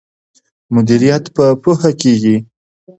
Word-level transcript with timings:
مدیریت 0.73 1.23
په 1.35 1.45
پوهه 1.63 1.91
کیږي. 2.01 2.35